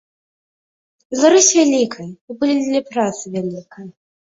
Беларусь 1.15 1.51
вялікая, 1.59 2.07
і 2.09 2.31
поле 2.41 2.57
для 2.65 2.81
працы 2.91 3.23
вялікае. 3.39 3.89